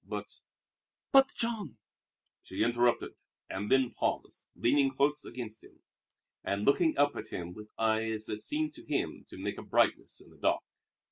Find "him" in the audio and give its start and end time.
5.63-5.83, 7.27-7.53, 8.87-9.25